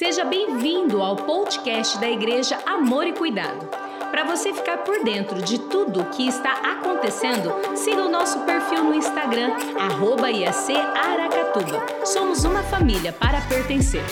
[0.00, 3.68] Seja bem-vindo ao podcast da Igreja Amor e Cuidado.
[4.10, 8.82] Para você ficar por dentro de tudo o que está acontecendo, siga o nosso perfil
[8.82, 12.06] no Instagram, arroba IAC Aracatuba.
[12.06, 14.02] Somos uma família para pertencer.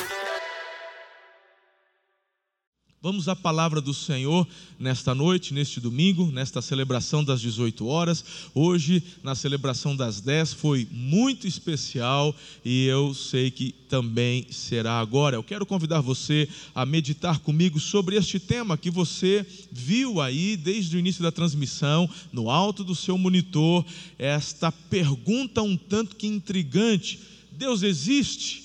[3.00, 4.44] Vamos à palavra do Senhor
[4.76, 8.24] nesta noite, neste domingo, nesta celebração das 18 horas.
[8.52, 15.36] Hoje, na celebração das 10, foi muito especial e eu sei que também será agora.
[15.36, 20.96] Eu quero convidar você a meditar comigo sobre este tema que você viu aí desde
[20.96, 23.84] o início da transmissão, no alto do seu monitor,
[24.18, 27.20] esta pergunta um tanto que intrigante:
[27.52, 28.64] Deus existe?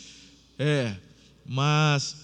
[0.57, 0.95] É,
[1.45, 2.22] mas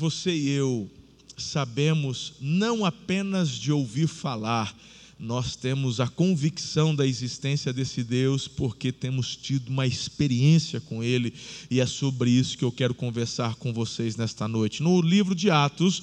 [0.00, 0.90] você e eu
[1.36, 4.74] sabemos não apenas de ouvir falar,
[5.18, 11.34] nós temos a convicção da existência desse Deus porque temos tido uma experiência com Ele,
[11.70, 14.82] e é sobre isso que eu quero conversar com vocês nesta noite.
[14.82, 16.02] No livro de Atos,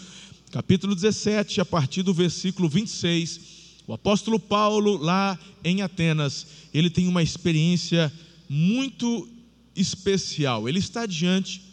[0.51, 3.39] capítulo 17, a partir do versículo 26,
[3.87, 8.13] o apóstolo Paulo, lá em Atenas, ele tem uma experiência
[8.47, 9.27] muito
[9.75, 10.69] especial.
[10.69, 11.66] Ele está diante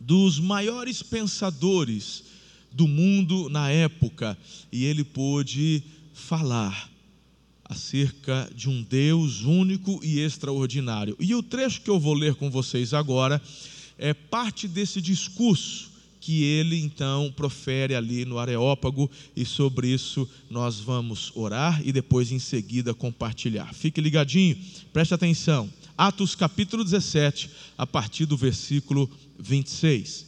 [0.00, 2.24] dos maiores pensadores
[2.72, 4.36] do mundo na época
[4.70, 5.82] e ele pôde
[6.12, 6.90] falar
[7.64, 11.16] acerca de um Deus único e extraordinário.
[11.20, 13.40] E o trecho que eu vou ler com vocês agora
[13.98, 15.88] é parte desse discurso
[16.20, 22.30] que ele então profere ali no Areópago, e sobre isso nós vamos orar e depois
[22.30, 23.72] em seguida compartilhar.
[23.72, 24.56] Fique ligadinho,
[24.92, 25.70] preste atenção.
[25.96, 30.26] Atos capítulo 17, a partir do versículo 26.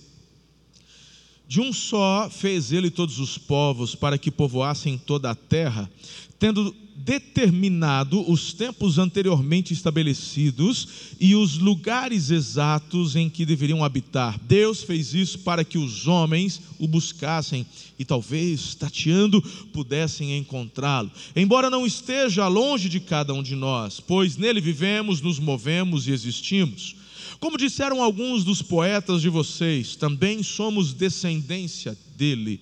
[1.48, 5.90] De um só fez ele todos os povos para que povoassem toda a terra,
[6.38, 10.86] tendo determinado os tempos anteriormente estabelecidos
[11.18, 14.38] e os lugares exatos em que deveriam habitar.
[14.46, 17.66] Deus fez isso para que os homens o buscassem
[17.98, 21.10] e talvez, tateando, pudessem encontrá-lo.
[21.34, 26.12] Embora não esteja longe de cada um de nós, pois nele vivemos, nos movemos e
[26.12, 26.99] existimos.
[27.40, 32.60] Como disseram alguns dos poetas de vocês, também somos descendência dele.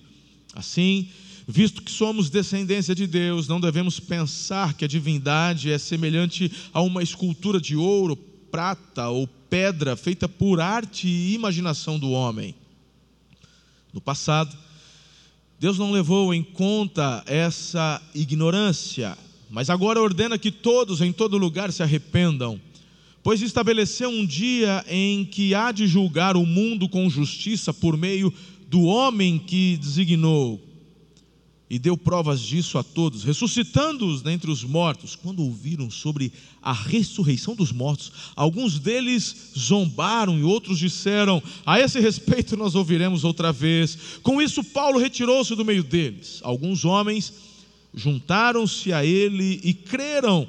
[0.55, 1.09] Assim,
[1.45, 6.81] visto que somos descendência de Deus, não devemos pensar que a divindade é semelhante a
[6.81, 12.55] uma escultura de ouro, prata ou pedra feita por arte e imaginação do homem.
[13.93, 14.57] No passado,
[15.59, 19.17] Deus não levou em conta essa ignorância,
[19.49, 22.61] mas agora ordena que todos em todo lugar se arrependam
[23.23, 28.33] pois estabeleceu um dia em que há de julgar o mundo com justiça por meio
[28.67, 30.61] do homem que designou,
[31.69, 35.15] e deu provas disso a todos, ressuscitando-os dentre os mortos.
[35.15, 41.99] Quando ouviram sobre a ressurreição dos mortos, alguns deles zombaram e outros disseram: A esse
[41.99, 44.19] respeito nós ouviremos outra vez.
[44.23, 46.39] Com isso, Paulo retirou-se do meio deles.
[46.41, 47.31] Alguns homens
[47.93, 50.47] juntaram-se a ele e creram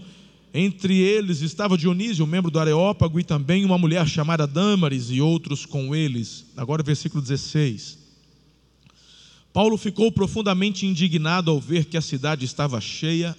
[0.52, 5.64] entre eles estava Dionísio, membro do Areópago, e também uma mulher chamada Dâmaris, e outros
[5.64, 6.46] com eles.
[6.56, 7.98] Agora, versículo 16.
[9.52, 13.36] Paulo ficou profundamente indignado ao ver que a cidade estava cheia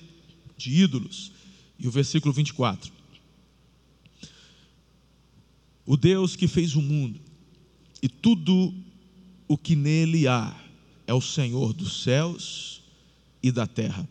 [0.58, 1.32] de ídolos.
[1.78, 2.92] E o versículo 24.
[5.86, 7.20] O Deus que fez o mundo
[8.02, 8.74] e tudo
[9.48, 10.56] o que nele há
[11.08, 12.82] é o Senhor dos céus
[13.42, 14.08] e da terra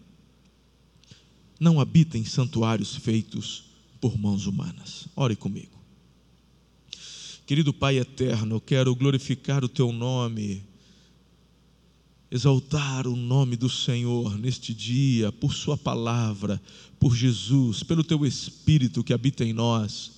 [1.60, 3.64] não habita em santuários feitos
[4.00, 5.06] por mãos humanas.
[5.14, 5.78] Ore comigo.
[7.46, 10.62] Querido Pai eterno, eu quero glorificar o teu nome,
[12.30, 16.62] exaltar o nome do Senhor neste dia, por Sua palavra,
[16.98, 20.12] por Jesus, pelo teu Espírito que habita em nós.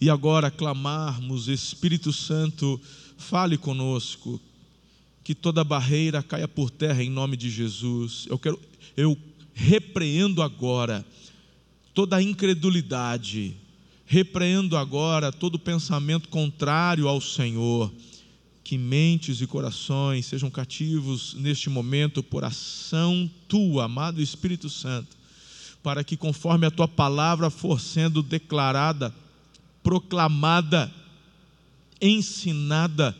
[0.00, 2.78] E agora clamarmos, Espírito Santo,
[3.16, 4.40] fale conosco,
[5.22, 8.26] que toda barreira caia por terra em nome de Jesus.
[8.28, 8.58] Eu quero,
[8.96, 9.16] eu
[9.54, 11.04] repreendo agora
[11.94, 13.54] toda a incredulidade,
[14.06, 17.92] repreendo agora todo pensamento contrário ao Senhor.
[18.64, 25.16] Que mentes e corações sejam cativos neste momento por ação tua, amado Espírito Santo,
[25.82, 29.12] para que, conforme a tua palavra for sendo declarada,
[29.82, 30.92] proclamada,
[32.00, 33.16] ensinada,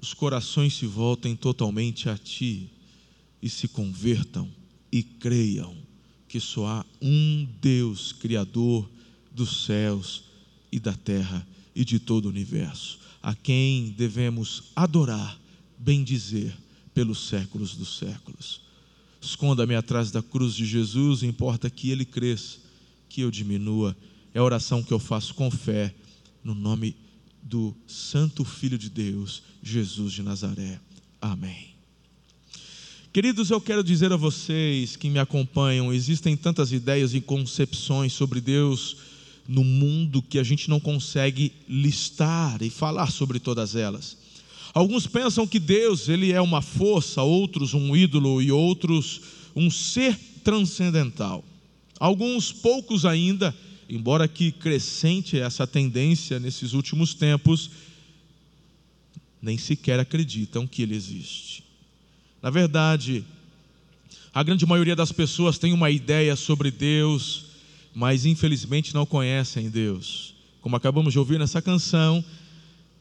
[0.00, 2.70] os corações se voltem totalmente a ti
[3.44, 4.50] e se convertam
[4.90, 5.76] e creiam
[6.26, 8.90] que só há um Deus Criador
[9.30, 10.24] dos céus
[10.72, 11.46] e da terra
[11.76, 15.38] e de todo o universo, a quem devemos adorar,
[15.78, 16.56] bendizer
[16.94, 18.62] pelos séculos dos séculos.
[19.20, 22.56] Esconda-me atrás da cruz de Jesus, importa que ele cresça,
[23.10, 23.94] que eu diminua.
[24.32, 25.94] É a oração que eu faço com fé,
[26.42, 26.96] no nome
[27.42, 30.80] do Santo Filho de Deus, Jesus de Nazaré.
[31.20, 31.73] Amém.
[33.14, 38.40] Queridos, eu quero dizer a vocês que me acompanham: existem tantas ideias e concepções sobre
[38.40, 38.96] Deus
[39.46, 44.16] no mundo que a gente não consegue listar e falar sobre todas elas.
[44.72, 49.20] Alguns pensam que Deus ele é uma força, outros um ídolo e outros
[49.54, 51.44] um ser transcendental.
[52.00, 53.54] Alguns poucos ainda,
[53.88, 57.70] embora que crescente essa tendência nesses últimos tempos,
[59.40, 61.63] nem sequer acreditam que ele existe.
[62.44, 63.24] Na verdade,
[64.34, 67.46] a grande maioria das pessoas tem uma ideia sobre Deus,
[67.94, 70.34] mas infelizmente não conhecem Deus.
[70.60, 72.22] Como acabamos de ouvir nessa canção,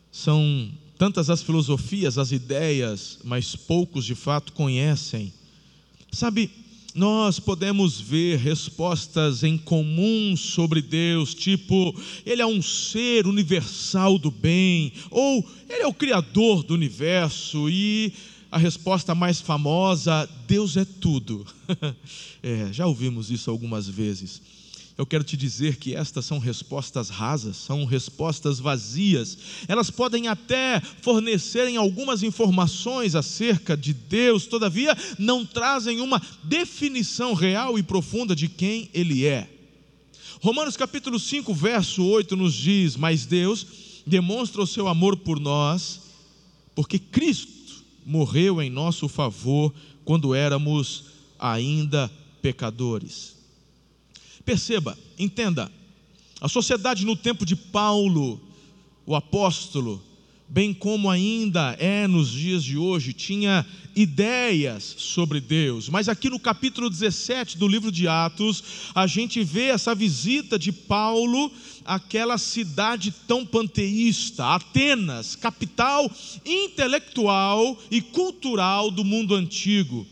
[0.10, 5.34] são tantas as filosofias, as ideias, mas poucos de fato conhecem.
[6.10, 6.50] Sabe,
[6.95, 11.94] nós podemos ver respostas em comum sobre Deus, tipo,
[12.25, 18.13] Ele é um ser universal do bem, ou Ele é o Criador do universo, e
[18.53, 21.45] a resposta mais famosa: Deus é tudo.
[22.44, 24.41] é, já ouvimos isso algumas vezes.
[24.95, 29.35] Eu quero te dizer que estas são respostas rasas, são respostas vazias.
[29.67, 37.79] Elas podem até fornecerem algumas informações acerca de Deus, todavia não trazem uma definição real
[37.79, 39.49] e profunda de quem Ele é.
[40.44, 43.65] Romanos capítulo 5, verso 8 nos diz: Mas Deus
[44.06, 46.01] demonstra o seu amor por nós,
[46.75, 47.62] porque Cristo
[48.05, 49.73] morreu em nosso favor
[50.03, 51.05] quando éramos
[51.39, 52.11] ainda
[52.41, 53.35] pecadores.
[54.45, 55.71] Perceba, entenda,
[56.41, 58.39] a sociedade no tempo de Paulo,
[59.05, 60.01] o apóstolo,
[60.53, 63.65] bem como ainda é nos dias de hoje, tinha
[63.95, 65.89] ideias sobre Deus.
[65.89, 68.63] Mas aqui no capítulo 17 do livro de Atos,
[68.94, 71.51] a gente vê essa visita de Paulo
[71.83, 76.09] àquela cidade tão panteísta, Atenas, capital
[76.45, 80.06] intelectual e cultural do mundo antigo.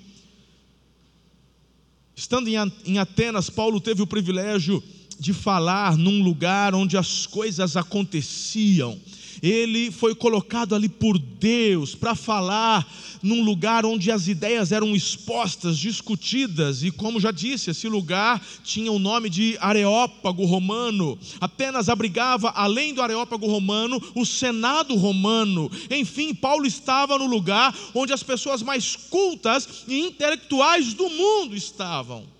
[2.16, 4.84] Estando em Atenas, Paulo teve o privilégio
[5.20, 9.00] de falar num lugar onde as coisas aconteciam
[9.42, 12.88] ele foi colocado ali por Deus para falar
[13.22, 18.92] num lugar onde as ideias eram expostas, discutidas, e como já disse, esse lugar tinha
[18.92, 25.70] o nome de Areópago Romano, apenas abrigava, além do Areópago Romano, o Senado Romano.
[25.90, 32.31] Enfim, Paulo estava no lugar onde as pessoas mais cultas e intelectuais do mundo estavam.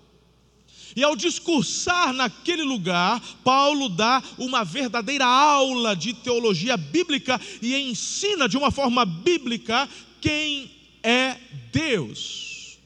[0.94, 8.48] E ao discursar naquele lugar, Paulo dá uma verdadeira aula de teologia bíblica e ensina
[8.48, 9.88] de uma forma bíblica
[10.20, 10.70] quem
[11.02, 11.36] é
[11.72, 12.78] Deus.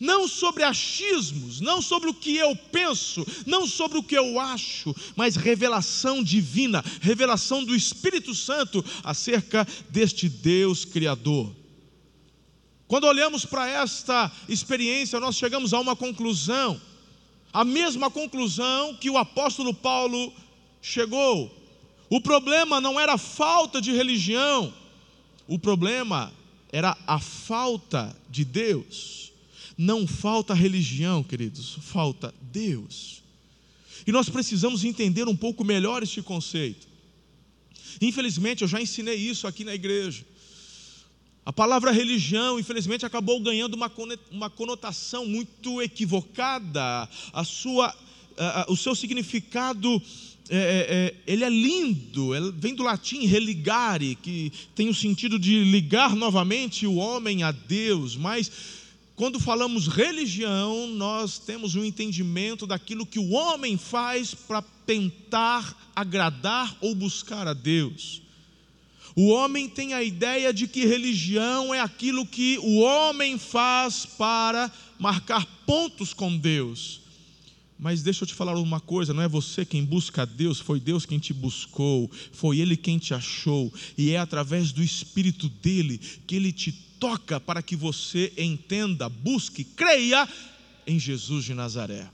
[0.00, 4.94] Não sobre achismos, não sobre o que eu penso, não sobre o que eu acho,
[5.16, 11.52] mas revelação divina, revelação do Espírito Santo acerca deste Deus Criador.
[12.86, 16.80] Quando olhamos para esta experiência, nós chegamos a uma conclusão
[17.52, 20.32] a mesma conclusão que o apóstolo Paulo
[20.80, 21.54] chegou.
[22.10, 24.72] O problema não era a falta de religião,
[25.46, 26.32] o problema
[26.72, 29.32] era a falta de Deus.
[29.76, 33.22] Não falta religião, queridos, falta Deus.
[34.06, 36.88] E nós precisamos entender um pouco melhor este conceito.
[38.00, 40.24] Infelizmente, eu já ensinei isso aqui na igreja.
[41.48, 43.74] A palavra religião, infelizmente, acabou ganhando
[44.30, 47.08] uma conotação muito equivocada.
[47.32, 47.96] A sua,
[48.68, 49.90] o seu significado
[50.50, 55.38] é, é, é, ele é lindo, ele vem do latim religare, que tem o sentido
[55.38, 58.52] de ligar novamente o homem a Deus, mas
[59.16, 66.76] quando falamos religião, nós temos um entendimento daquilo que o homem faz para tentar agradar
[66.82, 68.27] ou buscar a Deus.
[69.20, 74.70] O homem tem a ideia de que religião é aquilo que o homem faz para
[74.96, 77.00] marcar pontos com Deus.
[77.76, 81.04] Mas deixa eu te falar uma coisa: não é você quem busca Deus, foi Deus
[81.04, 86.36] quem te buscou, foi Ele quem te achou, e é através do Espírito dele que
[86.36, 90.28] Ele te toca para que você entenda, busque, creia
[90.86, 92.08] em Jesus de Nazaré.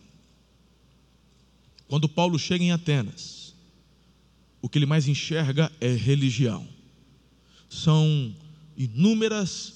[1.87, 3.53] Quando Paulo chega em Atenas,
[4.63, 6.74] o que ele mais enxerga é religião
[7.75, 8.35] são
[8.77, 9.73] inúmeras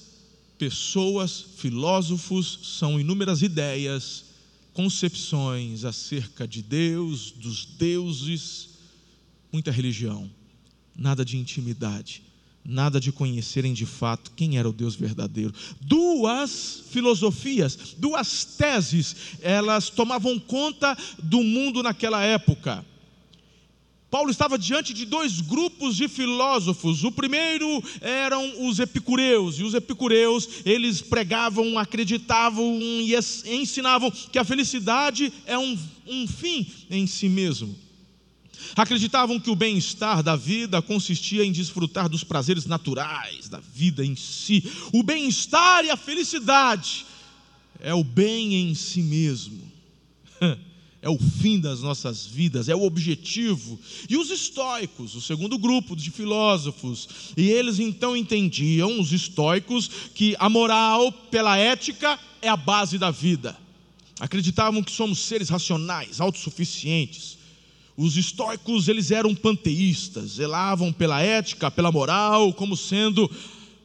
[0.57, 4.25] pessoas, filósofos, são inúmeras ideias,
[4.73, 8.69] concepções acerca de Deus, dos deuses,
[9.51, 10.29] muita religião,
[10.95, 12.23] nada de intimidade,
[12.63, 15.53] nada de conhecerem de fato quem era o Deus verdadeiro.
[15.81, 22.85] Duas filosofias, duas teses, elas tomavam conta do mundo naquela época.
[24.09, 27.03] Paulo estava diante de dois grupos de filósofos.
[27.03, 33.13] O primeiro eram os epicureus, e os epicureus, eles pregavam, acreditavam e
[33.45, 37.75] ensinavam que a felicidade é um, um fim em si mesmo.
[38.75, 44.15] Acreditavam que o bem-estar da vida consistia em desfrutar dos prazeres naturais da vida em
[44.15, 44.63] si.
[44.91, 47.05] O bem-estar e a felicidade
[47.79, 49.71] é o bem em si mesmo.
[51.01, 53.79] é o fim das nossas vidas, é o objetivo.
[54.09, 60.35] E os estoicos, o segundo grupo de filósofos, e eles então entendiam, os estoicos, que
[60.39, 63.57] a moral pela ética é a base da vida.
[64.19, 67.37] Acreditavam que somos seres racionais, autossuficientes.
[67.95, 73.29] Os estoicos, eles eram panteístas, zelavam pela ética, pela moral, como sendo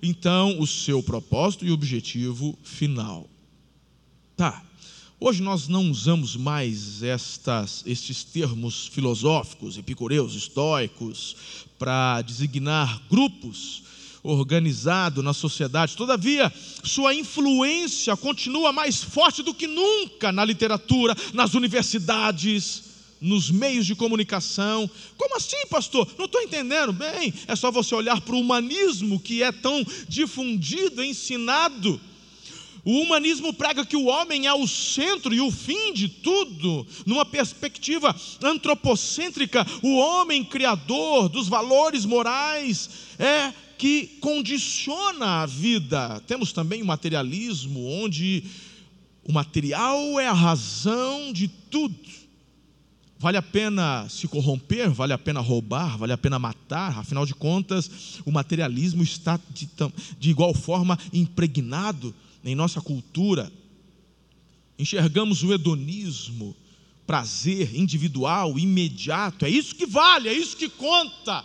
[0.02, 3.28] então o seu propósito e objetivo final.
[4.37, 4.62] Tá.
[5.21, 11.37] Hoje nós não usamos mais estas, estes termos filosóficos, epicureus, estoicos,
[11.78, 13.85] para designar grupos
[14.25, 15.97] organizados na sociedade.
[15.97, 16.52] Todavia,
[16.83, 22.83] sua influência continua mais forte do que nunca na literatura, nas universidades,
[23.21, 24.90] nos meios de comunicação.
[25.16, 26.09] Como assim, pastor?
[26.18, 26.92] Não estou entendendo.
[26.92, 32.00] Bem, é só você olhar para o humanismo que é tão difundido, ensinado
[32.84, 37.24] o humanismo prega que o homem é o centro e o fim de tudo, numa
[37.24, 46.22] perspectiva antropocêntrica, o homem criador dos valores morais é que condiciona a vida.
[46.26, 48.44] Temos também o materialismo, onde
[49.24, 52.24] o material é a razão de tudo.
[53.18, 57.34] Vale a pena se corromper, vale a pena roubar, vale a pena matar, afinal de
[57.34, 59.66] contas, o materialismo está de,
[60.18, 62.14] de igual forma impregnado
[62.44, 63.50] em nossa cultura,
[64.78, 66.54] enxergamos o hedonismo,
[67.06, 71.44] prazer individual, imediato, é isso que vale, é isso que conta.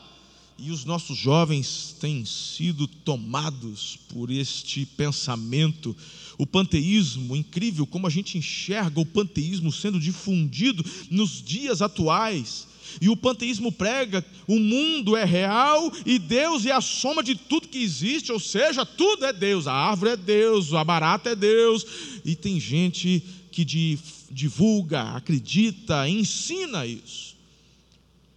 [0.57, 5.95] E os nossos jovens têm sido tomados por este pensamento.
[6.37, 12.67] O panteísmo, incrível como a gente enxerga o panteísmo sendo difundido nos dias atuais.
[13.01, 17.67] E o panteísmo prega: o mundo é real e Deus é a soma de tudo
[17.67, 19.67] que existe, ou seja, tudo é Deus.
[19.67, 21.85] A árvore é Deus, a barata é Deus.
[22.25, 23.65] E tem gente que
[24.31, 27.35] divulga, acredita, ensina isso.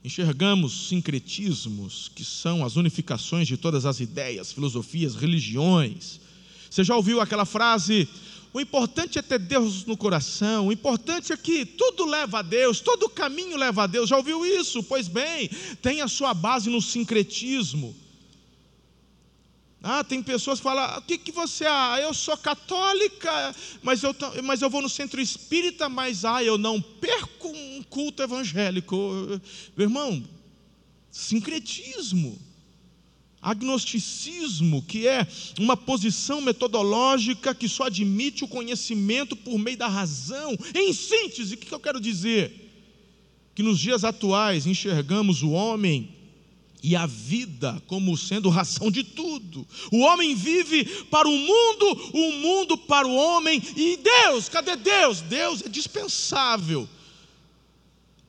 [0.04, 6.20] Enxergamos sincretismos, que são as unificações de todas as ideias, filosofias, religiões.
[6.68, 8.08] Você já ouviu aquela frase:
[8.52, 12.80] o importante é ter Deus no coração, o importante é que tudo leva a Deus,
[12.80, 14.10] todo caminho leva a Deus.
[14.10, 14.82] Já ouviu isso?
[14.82, 15.48] Pois bem,
[15.80, 17.96] tem a sua base no sincretismo.
[19.82, 21.64] Ah, tem pessoas que falam: o que, que você.
[21.66, 26.58] Ah, eu sou católica, mas eu, mas eu vou no centro espírita, mas ah, eu
[26.58, 28.96] não perco um culto evangélico.
[29.76, 30.22] Meu irmão,
[31.10, 32.38] sincretismo
[33.42, 35.26] agnosticismo, que é
[35.58, 40.56] uma posição metodológica que só admite o conhecimento por meio da razão.
[40.72, 42.70] Em síntese, o que eu quero dizer?
[43.54, 46.08] Que nos dias atuais enxergamos o homem
[46.82, 49.66] e a vida como sendo razão de tudo.
[49.90, 55.20] O homem vive para o mundo, o mundo para o homem, e Deus, cadê Deus?
[55.20, 56.88] Deus é dispensável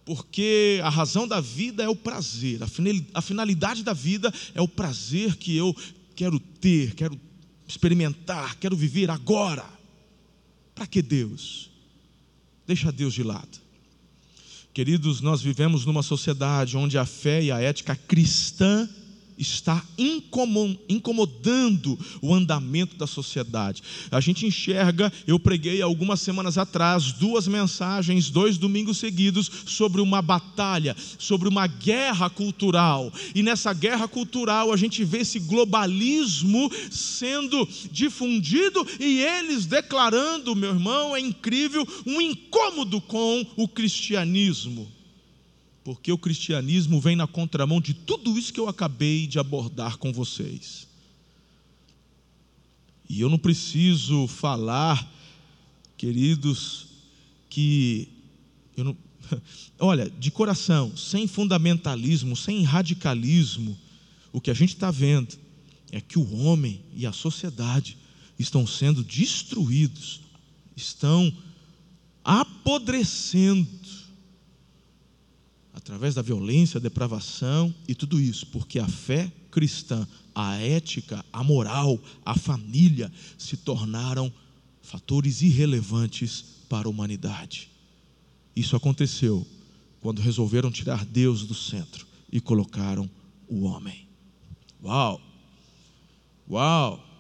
[0.05, 2.59] porque a razão da vida é o prazer,
[3.13, 5.75] a finalidade da vida é o prazer que eu
[6.15, 7.19] quero ter, quero
[7.67, 9.65] experimentar, quero viver agora.
[10.75, 11.69] Para que Deus?
[12.67, 13.61] Deixa Deus de lado.
[14.73, 18.89] Queridos, nós vivemos numa sociedade onde a fé e a ética cristã
[19.37, 19.83] está
[20.87, 23.81] incomodando o andamento da sociedade.
[24.11, 30.21] A gente enxerga, eu preguei algumas semanas atrás, duas mensagens, dois domingos seguidos, sobre uma
[30.21, 33.11] batalha, sobre uma guerra cultural.
[33.33, 40.71] E nessa guerra cultural a gente vê esse globalismo sendo difundido e eles declarando, meu
[40.71, 44.87] irmão, é incrível, um incômodo com o cristianismo
[45.83, 50.13] porque o cristianismo vem na contramão de tudo isso que eu acabei de abordar com
[50.13, 50.87] vocês.
[53.09, 55.11] E eu não preciso falar,
[55.97, 56.87] queridos,
[57.49, 58.07] que
[58.77, 58.97] eu não,
[59.77, 63.77] olha, de coração, sem fundamentalismo, sem radicalismo,
[64.31, 65.37] o que a gente está vendo
[65.91, 67.97] é que o homem e a sociedade
[68.39, 70.21] estão sendo destruídos,
[70.75, 71.31] estão
[72.23, 73.67] apodrecendo
[75.73, 81.99] através da violência, depravação e tudo isso, porque a fé cristã, a ética, a moral,
[82.23, 84.31] a família se tornaram
[84.81, 87.69] fatores irrelevantes para a humanidade.
[88.55, 89.45] Isso aconteceu
[89.99, 93.09] quando resolveram tirar Deus do centro e colocaram
[93.47, 94.07] o homem.
[94.83, 95.21] Uau!
[96.49, 97.12] Uau!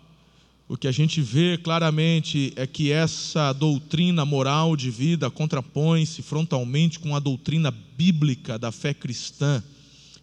[0.73, 6.97] O que a gente vê claramente é que essa doutrina moral de vida contrapõe-se frontalmente
[6.97, 9.63] com a doutrina bíblica da fé cristã.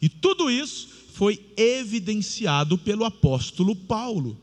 [0.03, 4.37] E tudo isso foi evidenciado pelo apóstolo Paulo.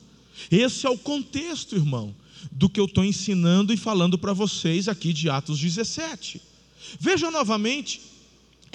[0.49, 2.15] Esse é o contexto, irmão,
[2.53, 6.41] do que eu estou ensinando e falando para vocês aqui de Atos 17.
[7.01, 7.99] Veja novamente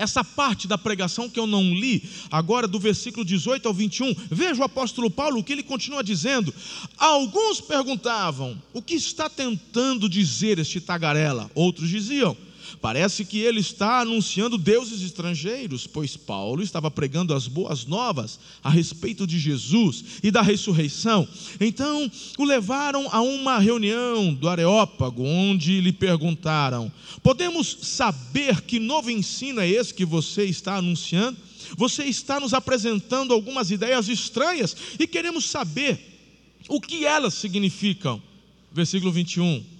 [0.02, 4.60] essa parte da pregação que eu não li, agora do versículo 18 ao 21, veja
[4.60, 6.52] o apóstolo Paulo, o que ele continua dizendo.
[6.98, 11.50] Alguns perguntavam: o que está tentando dizer este tagarela?
[11.54, 12.36] Outros diziam:
[12.82, 18.68] Parece que ele está anunciando deuses estrangeiros, pois Paulo estava pregando as boas novas a
[18.68, 21.26] respeito de Jesus e da ressurreição.
[21.60, 26.90] Então o levaram a uma reunião do Areópago, onde lhe perguntaram:
[27.22, 31.38] Podemos saber que novo ensino é esse que você está anunciando?
[31.76, 36.00] Você está nos apresentando algumas ideias estranhas e queremos saber
[36.68, 38.20] o que elas significam.
[38.72, 39.71] Versículo 21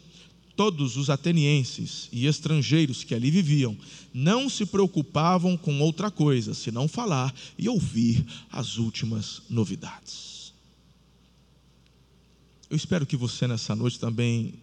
[0.56, 3.76] todos os atenienses e estrangeiros que ali viviam
[4.12, 10.52] não se preocupavam com outra coisa senão falar e ouvir as últimas novidades.
[12.68, 14.54] Eu espero que você nessa noite também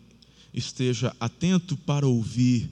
[0.54, 2.70] esteja atento para ouvir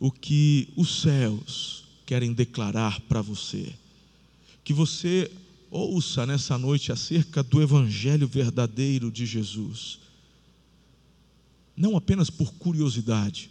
[0.00, 3.72] o que os céus querem declarar para você.
[4.64, 5.30] Que você
[5.70, 9.98] ouça nessa noite acerca do evangelho verdadeiro de Jesus
[11.82, 13.50] não apenas por curiosidade,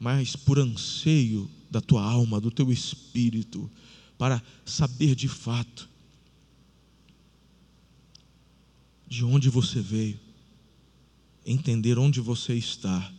[0.00, 3.70] mas por anseio da tua alma, do teu espírito,
[4.18, 5.88] para saber de fato
[9.06, 10.18] de onde você veio,
[11.46, 13.12] entender onde você está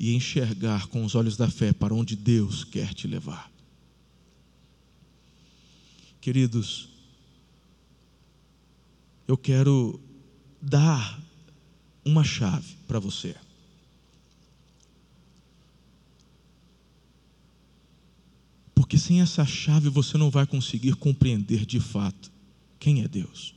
[0.00, 3.52] e enxergar com os olhos da fé para onde Deus quer te levar.
[6.18, 6.88] Queridos,
[9.28, 10.00] eu quero
[10.62, 11.22] dar
[12.04, 13.34] uma chave para você.
[18.74, 22.30] Porque sem essa chave você não vai conseguir compreender de fato
[22.78, 23.54] quem é Deus.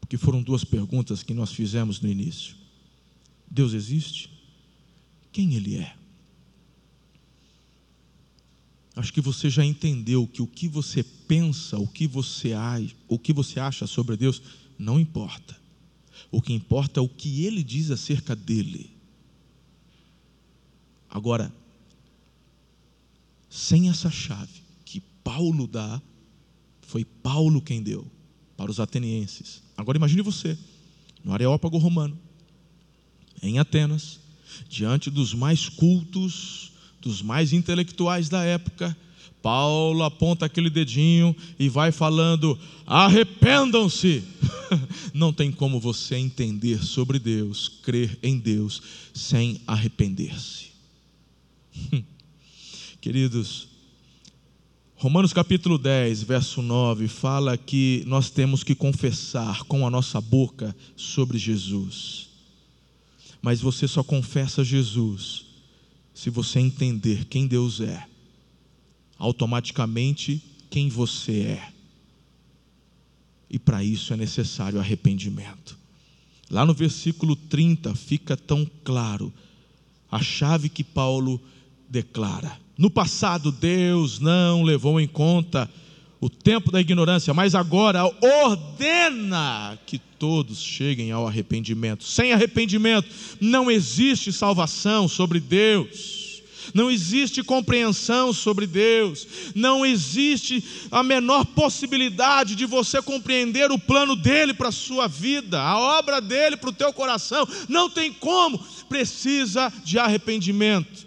[0.00, 2.56] Porque foram duas perguntas que nós fizemos no início:
[3.50, 4.30] Deus existe?
[5.30, 5.94] Quem Ele é?
[8.96, 12.52] Acho que você já entendeu que o que você pensa, o que você,
[13.06, 14.42] o que você acha sobre Deus,
[14.76, 15.56] não importa.
[16.30, 18.90] O que importa é o que ele diz acerca dele.
[21.08, 21.52] Agora,
[23.48, 26.00] sem essa chave que Paulo dá,
[26.82, 28.06] foi Paulo quem deu
[28.56, 29.62] para os atenienses.
[29.76, 30.58] Agora imagine você,
[31.24, 32.18] no Areópago romano,
[33.42, 34.20] em Atenas,
[34.68, 38.96] diante dos mais cultos, dos mais intelectuais da época,
[39.42, 44.24] Paulo aponta aquele dedinho e vai falando: arrependam-se.
[45.14, 48.82] Não tem como você entender sobre Deus, crer em Deus,
[49.14, 50.66] sem arrepender-se.
[53.00, 53.68] Queridos,
[54.96, 60.74] Romanos capítulo 10, verso 9, fala que nós temos que confessar com a nossa boca
[60.96, 62.28] sobre Jesus.
[63.40, 65.46] Mas você só confessa Jesus
[66.12, 68.04] se você entender quem Deus é
[69.18, 71.68] automaticamente quem você é.
[73.50, 75.76] E para isso é necessário arrependimento.
[76.50, 79.32] Lá no versículo 30 fica tão claro
[80.10, 81.40] a chave que Paulo
[81.88, 82.58] declara.
[82.76, 85.68] No passado, Deus não levou em conta
[86.20, 92.04] o tempo da ignorância, mas agora ordena que todos cheguem ao arrependimento.
[92.04, 93.08] Sem arrependimento
[93.40, 96.17] não existe salvação sobre Deus
[96.74, 104.14] não existe compreensão sobre Deus, não existe a menor possibilidade de você compreender o plano
[104.14, 108.58] dele para a sua vida, a obra dele para o teu coração, não tem como,
[108.88, 111.06] precisa de arrependimento.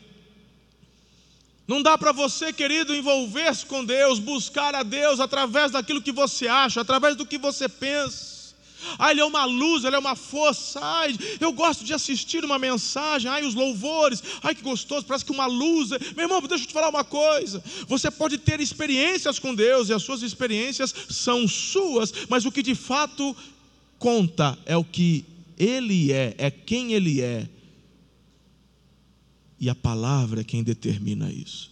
[1.67, 6.47] Não dá para você, querido, envolver-se com Deus, buscar a Deus através daquilo que você
[6.47, 8.30] acha, através do que você pensa.
[8.97, 10.79] Ah, ele é uma luz, ele é uma força.
[10.81, 13.29] Ai, eu gosto de assistir uma mensagem.
[13.29, 14.23] Ai, os louvores.
[14.41, 15.89] Ai, que gostoso, parece que uma luz.
[16.15, 17.63] Meu irmão, deixa eu te falar uma coisa.
[17.87, 22.63] Você pode ter experiências com Deus e as suas experiências são suas, mas o que
[22.63, 23.35] de fato
[23.99, 25.25] conta é o que
[25.57, 27.47] ele é, é quem ele é.
[29.59, 31.71] E a palavra é quem determina isso.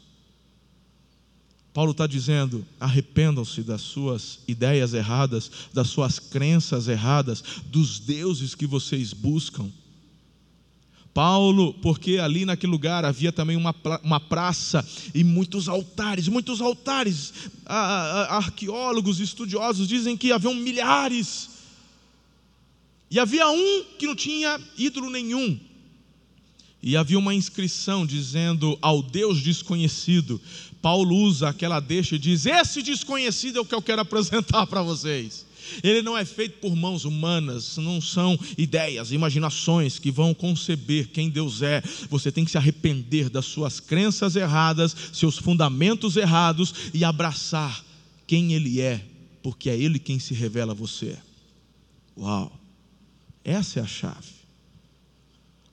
[1.79, 8.67] Paulo está dizendo: arrependam-se das suas ideias erradas, das suas crenças erradas, dos deuses que
[8.67, 9.71] vocês buscam.
[11.13, 17.33] Paulo, porque ali naquele lugar havia também uma, uma praça e muitos altares, muitos altares.
[17.65, 21.49] Arqueólogos, estudiosos dizem que haviam milhares.
[23.09, 25.57] E havia um que não tinha ídolo nenhum.
[26.81, 30.41] E havia uma inscrição dizendo ao Deus desconhecido.
[30.81, 34.81] Paulo usa aquela deixa e diz: Esse desconhecido é o que eu quero apresentar para
[34.81, 35.45] vocês.
[35.83, 41.29] Ele não é feito por mãos humanas, não são ideias, imaginações que vão conceber quem
[41.29, 41.83] Deus é.
[42.09, 47.83] Você tem que se arrepender das suas crenças erradas, seus fundamentos errados e abraçar
[48.25, 49.03] quem Ele é,
[49.43, 51.17] porque é Ele quem se revela a você.
[52.17, 52.51] Uau!
[53.43, 54.39] Essa é a chave.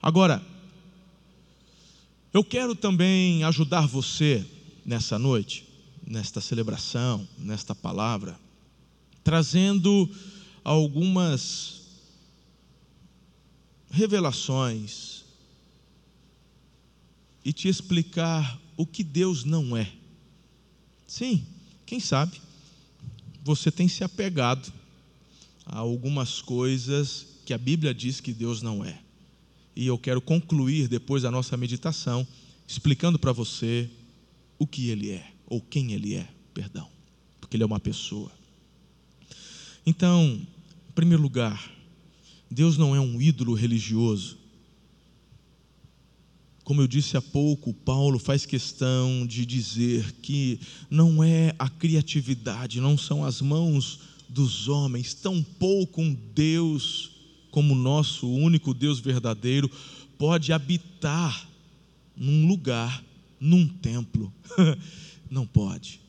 [0.02, 0.42] Agora,
[2.32, 4.44] eu quero também ajudar você
[4.87, 5.68] nessa noite,
[6.07, 8.38] nesta celebração, nesta palavra
[9.27, 10.09] trazendo
[10.62, 11.81] algumas
[13.90, 15.25] revelações
[17.44, 19.92] e te explicar o que Deus não é.
[21.09, 21.44] Sim,
[21.85, 22.40] quem sabe
[23.42, 24.72] você tem se apegado
[25.64, 29.01] a algumas coisas que a Bíblia diz que Deus não é.
[29.75, 32.25] E eu quero concluir depois da nossa meditação
[32.68, 33.90] explicando para você
[34.58, 36.88] o que ele é, ou quem ele é, perdão,
[37.40, 38.30] porque ele é uma pessoa.
[39.84, 40.40] Então,
[40.88, 41.70] em primeiro lugar,
[42.50, 44.38] Deus não é um ídolo religioso.
[46.64, 50.58] Como eu disse há pouco, Paulo faz questão de dizer que
[50.90, 57.12] não é a criatividade, não são as mãos dos homens, tampouco um Deus
[57.50, 59.70] como nosso único Deus verdadeiro
[60.18, 61.48] pode habitar
[62.16, 63.04] num lugar,
[63.40, 64.33] num templo.
[65.31, 66.01] não pode.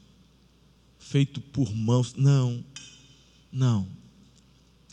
[1.00, 2.64] Feito por mãos, não.
[3.52, 3.88] Não,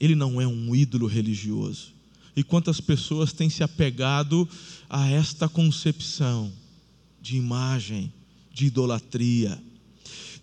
[0.01, 1.93] ele não é um ídolo religioso.
[2.37, 4.49] E quantas pessoas têm se apegado
[4.89, 6.53] a esta concepção
[7.21, 8.13] de imagem,
[8.53, 9.61] de idolatria?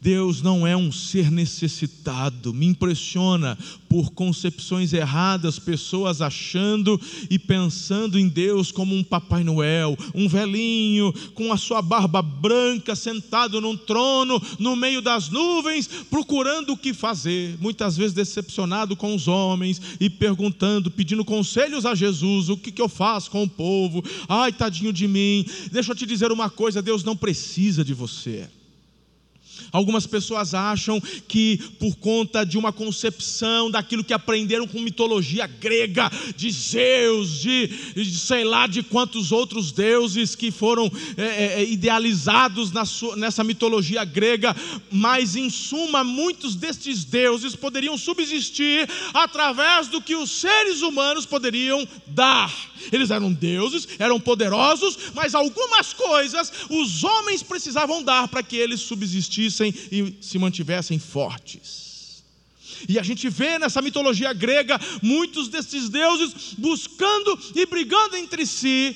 [0.01, 2.51] Deus não é um ser necessitado.
[2.51, 3.55] Me impressiona
[3.87, 11.13] por concepções erradas, pessoas achando e pensando em Deus como um Papai Noel, um velhinho
[11.35, 16.93] com a sua barba branca sentado num trono no meio das nuvens, procurando o que
[16.93, 22.71] fazer, muitas vezes decepcionado com os homens e perguntando, pedindo conselhos a Jesus: o que,
[22.71, 24.03] que eu faço com o povo?
[24.27, 25.45] Ai, tadinho de mim.
[25.71, 28.49] Deixa eu te dizer uma coisa: Deus não precisa de você.
[29.71, 36.11] Algumas pessoas acham que por conta de uma concepção daquilo que aprenderam com mitologia grega,
[36.35, 41.63] de Zeus, de, de sei lá de quantos outros deuses que foram é, é, é
[41.63, 44.55] idealizados sua, nessa mitologia grega,
[44.91, 51.87] mas em suma, muitos destes deuses poderiam subsistir através do que os seres humanos poderiam
[52.07, 52.53] dar.
[52.91, 58.81] Eles eram deuses, eram poderosos, mas algumas coisas os homens precisavam dar para que eles
[58.81, 62.23] subsistissem e se mantivessem fortes.
[62.87, 68.95] E a gente vê nessa mitologia grega muitos desses deuses buscando e brigando entre si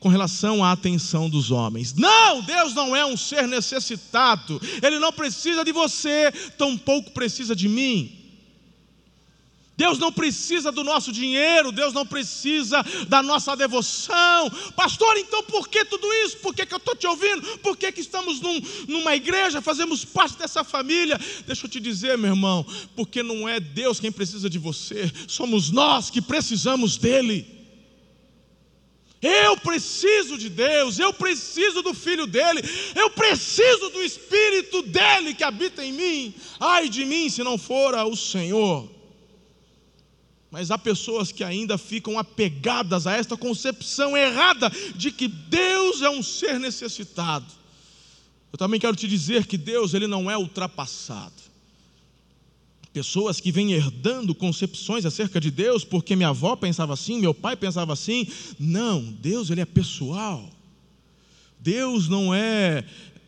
[0.00, 1.94] com relação à atenção dos homens.
[1.94, 7.68] Não, Deus não é um ser necessitado, Ele não precisa de você, tampouco precisa de
[7.68, 8.23] mim.
[9.76, 14.50] Deus não precisa do nosso dinheiro, Deus não precisa da nossa devoção.
[14.76, 16.36] Pastor, então por que tudo isso?
[16.38, 17.58] Por que, que eu estou te ouvindo?
[17.58, 21.18] Por que, que estamos num, numa igreja, fazemos parte dessa família?
[21.44, 25.70] Deixa eu te dizer, meu irmão, porque não é Deus quem precisa de você, somos
[25.70, 27.44] nós que precisamos dEle.
[29.20, 32.60] Eu preciso de Deus, eu preciso do Filho dele,
[32.94, 36.34] eu preciso do Espírito dele que habita em mim.
[36.60, 38.94] Ai de mim se não fora o Senhor.
[40.54, 46.08] Mas há pessoas que ainda ficam apegadas a esta concepção errada de que Deus é
[46.08, 47.44] um ser necessitado.
[48.52, 51.34] Eu também quero te dizer que Deus ele não é ultrapassado.
[52.92, 57.56] Pessoas que vêm herdando concepções acerca de Deus, porque minha avó pensava assim, meu pai
[57.56, 58.24] pensava assim.
[58.56, 60.48] Não, Deus ele é pessoal.
[61.58, 62.84] Deus não é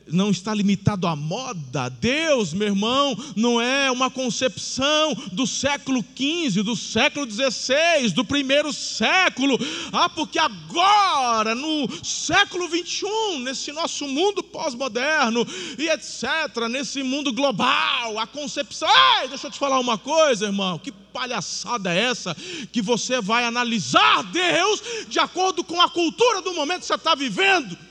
[0.08, 1.88] não está limitado à moda.
[1.88, 8.72] Deus, meu irmão, não é uma concepção do século XV, do século XVI, do primeiro
[8.72, 9.58] século.
[9.92, 15.46] Ah, porque agora, no século XXI, nesse nosso mundo pós-moderno
[15.78, 18.88] e etc., nesse mundo global, a concepção.
[19.20, 20.78] Ei, deixa eu te falar uma coisa, irmão.
[20.78, 22.36] Que palhaçada é essa
[22.70, 27.14] que você vai analisar Deus de acordo com a cultura do momento que você está
[27.14, 27.85] vivendo?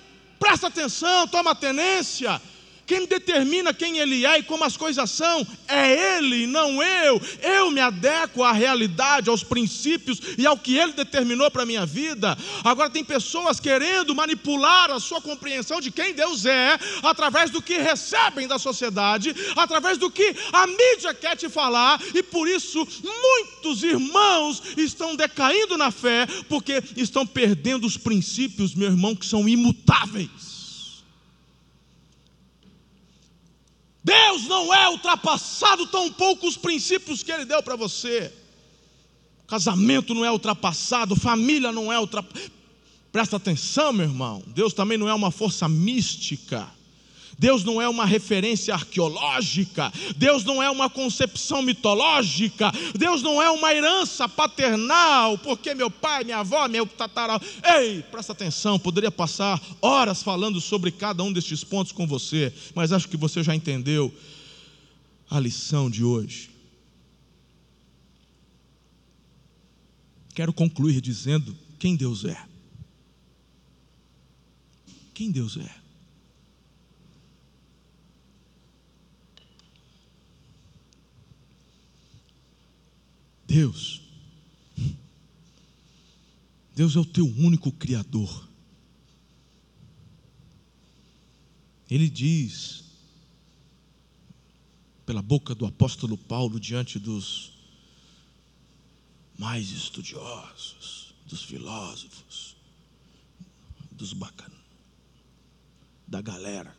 [0.45, 2.39] Presta atenção, toma tenência.
[2.85, 7.19] Quem determina quem ele é e como as coisas são é ele, não eu.
[7.41, 11.85] Eu me adequo à realidade, aos princípios e ao que ele determinou para a minha
[11.85, 12.37] vida.
[12.63, 17.77] Agora, tem pessoas querendo manipular a sua compreensão de quem Deus é, através do que
[17.77, 23.83] recebem da sociedade, através do que a mídia quer te falar, e por isso muitos
[23.83, 30.44] irmãos estão decaindo na fé, porque estão perdendo os princípios, meu irmão, que são imutáveis.
[34.05, 38.31] Deus não é ultrapassado, tão pouco os princípios que Ele deu para você.
[39.47, 42.51] Casamento não é ultrapassado, família não é ultrapassada.
[43.11, 44.43] Presta atenção, meu irmão.
[44.45, 46.69] Deus também não é uma força mística.
[47.37, 53.49] Deus não é uma referência arqueológica, Deus não é uma concepção mitológica, Deus não é
[53.49, 57.41] uma herança paternal, porque meu pai, minha avó, meu tataral.
[57.77, 62.91] Ei, presta atenção, poderia passar horas falando sobre cada um destes pontos com você, mas
[62.91, 64.13] acho que você já entendeu
[65.29, 66.49] a lição de hoje.
[70.33, 72.37] Quero concluir dizendo quem Deus é.
[75.13, 75.84] Quem Deus é.
[83.55, 84.01] Deus,
[86.75, 88.49] Deus é o teu único Criador.
[91.89, 92.83] Ele diz,
[95.05, 97.53] pela boca do apóstolo Paulo, diante dos
[99.37, 102.57] mais estudiosos, dos filósofos,
[103.89, 104.59] dos bacanas,
[106.05, 106.75] da galera.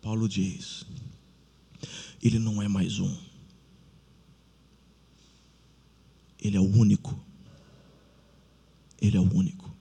[0.00, 0.86] Paulo diz:
[2.22, 3.25] Ele não é mais um
[6.40, 7.18] Ele é o único.
[9.00, 9.74] Ele é o único.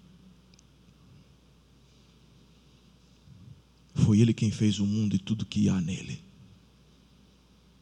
[3.94, 6.20] Foi Ele quem fez o mundo e tudo que há nele.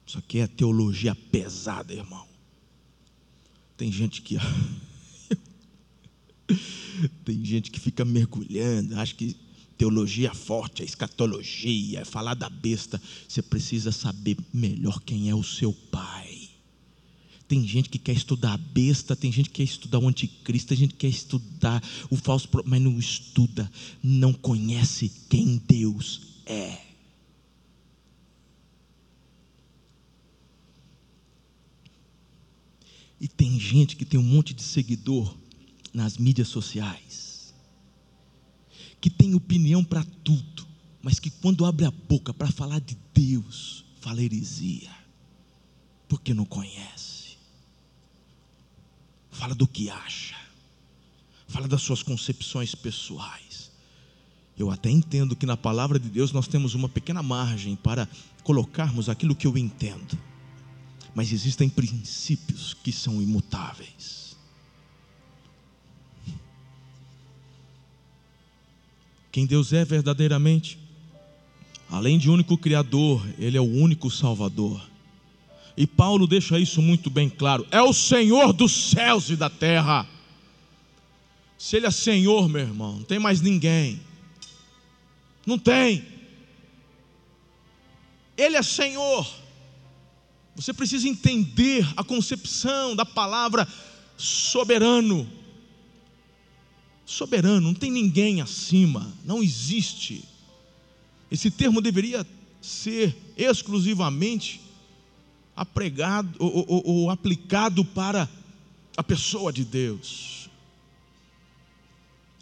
[0.06, 2.28] Isso aqui é teologia pesada, irmão.
[3.76, 4.38] Tem gente que.
[7.26, 9.36] Tem gente que fica mergulhando, acha que
[9.78, 13.02] teologia forte, é escatologia, é falar da besta.
[13.28, 16.33] Você precisa saber melhor quem é o seu pai.
[17.54, 20.78] Tem gente que quer estudar a besta, tem gente que quer estudar o anticristo, tem
[20.78, 26.82] gente que quer estudar o falso, mas não estuda, não conhece quem Deus é.
[33.22, 35.38] E tem gente que tem um monte de seguidor
[35.94, 37.54] nas mídias sociais,
[39.00, 40.66] que tem opinião para tudo,
[41.04, 44.90] mas que quando abre a boca para falar de Deus, fala heresia,
[46.08, 47.13] porque não conhece
[49.44, 50.38] fala do que acha,
[51.50, 53.70] fala das suas concepções pessoais.
[54.58, 58.08] Eu até entendo que na palavra de Deus nós temos uma pequena margem para
[58.42, 60.18] colocarmos aquilo que eu entendo,
[61.14, 64.38] mas existem princípios que são imutáveis.
[69.30, 70.80] Quem Deus é verdadeiramente,
[71.90, 74.93] além de único Criador, Ele é o único Salvador.
[75.76, 80.08] E Paulo deixa isso muito bem claro: é o Senhor dos céus e da terra.
[81.58, 84.00] Se Ele é Senhor, meu irmão, não tem mais ninguém.
[85.46, 86.06] Não tem.
[88.38, 89.28] Ele é Senhor.
[90.56, 93.68] Você precisa entender a concepção da palavra
[94.18, 95.28] soberano.
[97.06, 100.24] Soberano, não tem ninguém acima, não existe.
[101.30, 102.26] Esse termo deveria
[102.62, 104.62] ser exclusivamente
[105.56, 108.30] apregado ou, ou, ou aplicado para
[108.96, 110.50] a pessoa de Deus.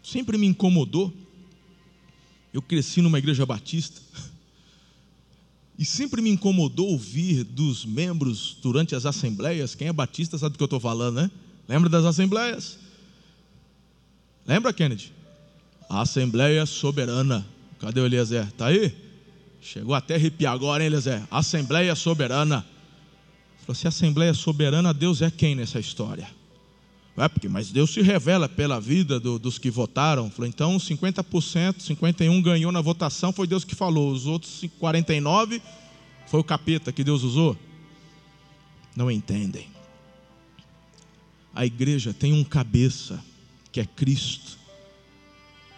[0.02, 1.12] Sempre me incomodou.
[2.52, 4.00] Eu cresci numa igreja batista.
[5.78, 9.74] E sempre me incomodou ouvir dos membros durante as assembleias.
[9.74, 11.30] Quem é batista sabe do que eu estou falando, né?
[11.66, 12.78] Lembra das assembleias?
[14.46, 15.12] Lembra, Kennedy?
[15.88, 17.46] A Assembleia Soberana.
[17.78, 18.46] Cadê o Eliezer?
[18.48, 18.94] Está aí?
[19.60, 21.22] Chegou até arrepiar agora, hein, Eliezer?
[21.30, 22.66] Assembleia Soberana.
[23.62, 26.28] Falou, se a Assembleia é soberana, Deus é quem nessa história?
[27.16, 30.30] É porque, mas Deus se revela pela vida do, dos que votaram.
[30.30, 34.10] Falou, então 50%, 51% ganhou na votação, foi Deus que falou.
[34.10, 35.60] Os outros 49%
[36.26, 37.56] foi o capeta que Deus usou.
[38.96, 39.68] Não entendem.
[41.54, 43.22] A igreja tem um cabeça,
[43.70, 44.58] que é Cristo.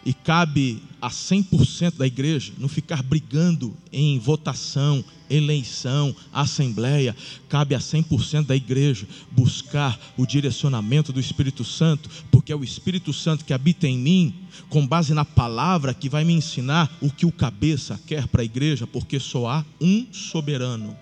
[0.05, 7.17] E cabe a 100% da igreja não ficar brigando em votação, eleição, assembleia,
[7.49, 13.12] cabe a 100% da igreja buscar o direcionamento do Espírito Santo, porque é o Espírito
[13.12, 14.35] Santo que habita em mim,
[14.69, 18.45] com base na palavra que vai me ensinar o que o cabeça quer para a
[18.45, 20.97] igreja, porque só há um soberano,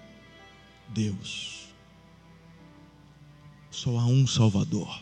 [0.88, 1.62] Deus.
[3.70, 5.00] Só há um Salvador.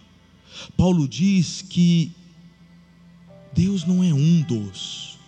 [0.76, 2.12] Paulo diz que
[3.52, 5.18] Deus não é um dos.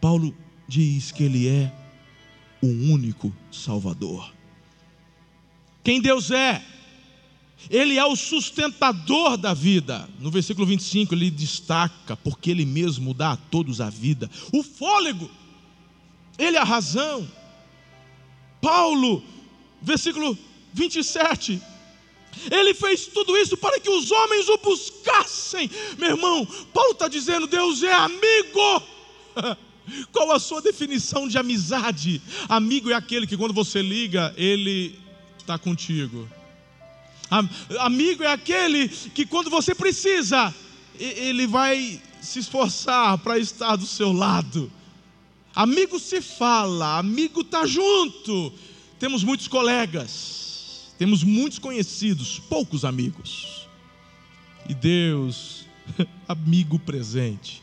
[0.00, 0.34] Paulo
[0.68, 1.72] diz que Ele é
[2.60, 4.32] o único Salvador.
[5.82, 6.64] Quem Deus é?
[7.70, 10.08] Ele é o sustentador da vida.
[10.18, 15.30] No versículo 25 ele destaca, porque Ele mesmo dá a todos a vida, o fôlego,
[16.38, 17.26] Ele é a razão.
[18.60, 19.22] Paulo,
[19.80, 20.36] versículo
[20.72, 21.60] 27,
[22.50, 25.70] ele fez tudo isso para que os homens o buscassem.
[25.98, 28.82] Meu irmão, Paulo está dizendo: Deus é amigo.
[30.12, 32.20] Qual a sua definição de amizade?
[32.48, 34.98] Amigo é aquele que quando você liga, ele
[35.38, 36.28] está contigo.
[37.80, 40.54] Amigo é aquele que quando você precisa,
[40.98, 44.72] ele vai se esforçar para estar do seu lado.
[45.54, 48.52] Amigo se fala, amigo está junto.
[48.98, 50.44] Temos muitos colegas
[50.98, 53.68] temos muitos conhecidos, poucos amigos.
[54.68, 55.66] E Deus,
[56.28, 57.62] amigo presente.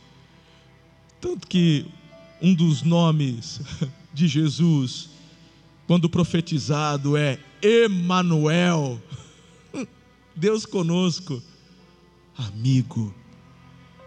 [1.19, 1.85] Tanto que
[2.41, 3.61] um dos nomes
[4.13, 5.09] de Jesus,
[5.87, 9.01] quando profetizado, é Emanuel.
[10.35, 11.41] Deus conosco,
[12.37, 13.13] amigo.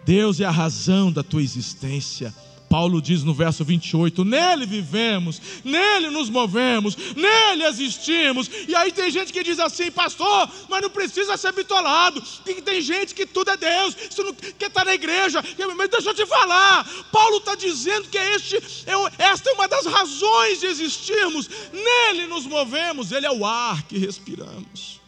[0.04, 2.34] Deus é a razão da tua existência.
[2.74, 8.50] Paulo diz no verso 28: Nele vivemos, nele nos movemos, nele existimos.
[8.66, 12.20] E aí tem gente que diz assim, pastor, mas não precisa ser bitolado.
[12.44, 15.40] Tem, tem gente que tudo é Deus, você não quer estar na igreja.
[15.76, 19.86] Mas deixa eu te falar: Paulo está dizendo que este, é, esta é uma das
[19.86, 21.48] razões de existirmos.
[21.72, 25.00] Nele nos movemos, Ele é o ar que respiramos.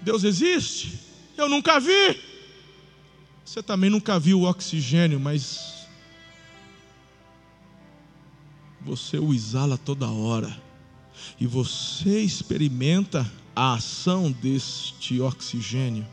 [0.00, 0.98] Deus existe?
[1.36, 2.33] Eu nunca vi.
[3.44, 5.86] Você também nunca viu o oxigênio, mas
[8.80, 10.62] você o exala toda hora.
[11.38, 16.06] E você experimenta a ação deste oxigênio.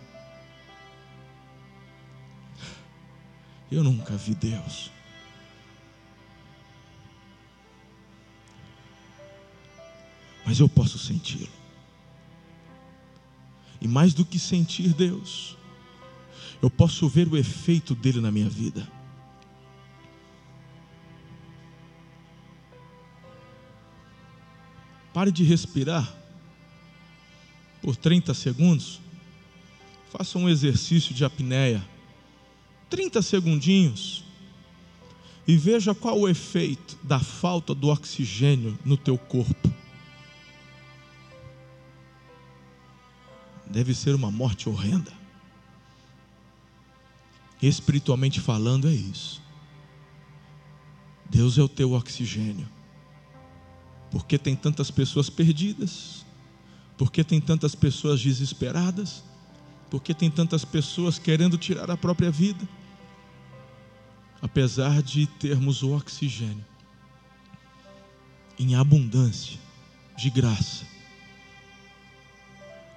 [3.71, 4.91] Eu nunca vi Deus.
[10.45, 11.49] Mas eu posso senti-lo.
[13.79, 15.57] E mais do que sentir Deus,
[16.61, 18.87] eu posso ver o efeito dele na minha vida.
[25.13, 26.15] Pare de respirar
[27.81, 29.01] por 30 segundos.
[30.11, 31.85] Faça um exercício de apneia.
[32.89, 34.23] 30 segundinhos.
[35.47, 39.73] E veja qual o efeito da falta do oxigênio no teu corpo.
[43.65, 45.20] Deve ser uma morte horrenda.
[47.61, 49.41] Espiritualmente falando, é isso.
[51.29, 52.67] Deus é o teu oxigênio.
[54.09, 56.25] Porque tem tantas pessoas perdidas?
[56.97, 59.23] Porque tem tantas pessoas desesperadas?
[59.89, 62.67] Porque tem tantas pessoas querendo tirar a própria vida?
[64.41, 66.65] Apesar de termos o oxigênio
[68.59, 69.59] em abundância,
[70.15, 70.85] de graça,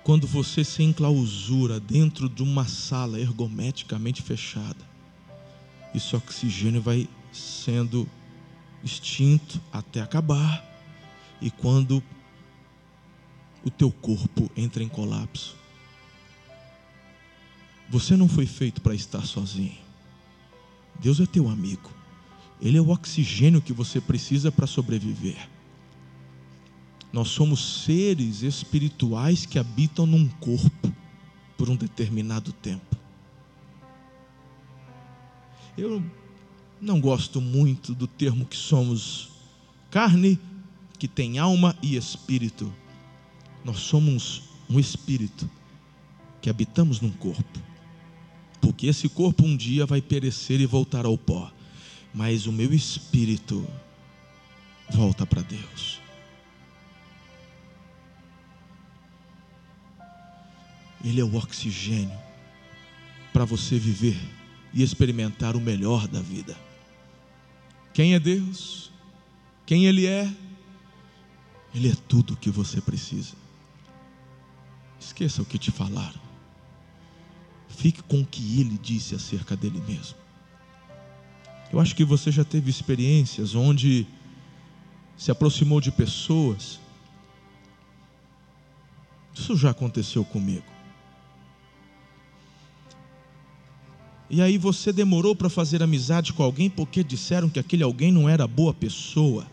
[0.05, 4.85] quando você se enclausura dentro de uma sala ergometicamente fechada,
[5.95, 8.07] esse oxigênio vai sendo
[8.85, 10.62] extinto até acabar.
[11.40, 12.03] E quando
[13.64, 15.57] o teu corpo entra em colapso,
[17.88, 19.79] você não foi feito para estar sozinho.
[21.01, 21.90] Deus é teu amigo.
[22.61, 25.54] Ele é o oxigênio que você precisa para sobreviver.
[27.14, 30.92] Nós somos seres espirituais que habitam num corpo
[31.57, 32.96] por um determinado tempo.
[35.79, 36.03] Eu
[36.81, 39.31] não gosto muito do termo que somos
[39.92, 40.40] carne,
[40.98, 42.74] que tem alma e espírito.
[43.64, 45.48] Nós somos um espírito
[46.42, 47.61] que habitamos num corpo.
[48.61, 51.53] Porque esse corpo um dia vai perecer e voltar ao pó.
[52.12, 53.64] Mas o meu espírito
[54.90, 56.03] volta para Deus.
[61.05, 62.19] Ele é o oxigênio
[63.33, 64.19] para você viver
[64.73, 66.57] e experimentar o melhor da vida.
[67.92, 68.90] Quem é Deus?
[69.67, 70.33] Quem Ele é?
[71.75, 73.35] Ele é tudo o que você precisa.
[74.98, 76.21] Esqueça o que te falaram.
[77.69, 80.17] Fique com o que ele disse acerca dele mesmo.
[81.73, 84.07] Eu acho que você já teve experiências onde
[85.17, 86.79] se aproximou de pessoas.
[89.35, 90.73] Isso já aconteceu comigo.
[94.29, 98.29] E aí você demorou para fazer amizade com alguém porque disseram que aquele alguém não
[98.29, 99.46] era boa pessoa.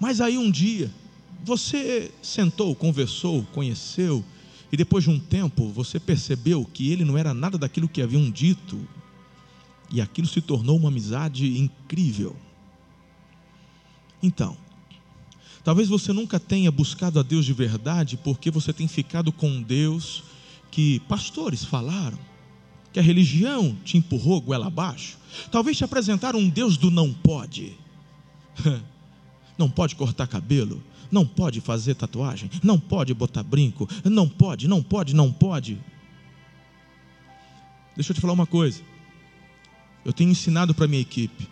[0.00, 0.90] Mas aí um dia
[1.44, 4.24] você sentou, conversou, conheceu,
[4.70, 8.30] e depois de um tempo você percebeu que ele não era nada daquilo que haviam
[8.30, 8.78] dito,
[9.90, 12.36] e aquilo se tornou uma amizade incrível.
[14.22, 14.56] Então,
[15.64, 20.24] talvez você nunca tenha buscado a Deus de verdade porque você tem ficado com Deus
[20.70, 22.18] que pastores falaram,
[22.98, 25.16] que a religião te empurrou goela abaixo.
[25.52, 27.78] Talvez te apresentaram um Deus do não pode.
[29.56, 30.80] Não pode cortar cabelo,
[31.10, 35.80] não pode fazer tatuagem, não pode botar brinco, não pode, não pode, não pode.
[37.96, 38.80] Deixa eu te falar uma coisa.
[40.04, 41.48] Eu tenho ensinado para minha equipe.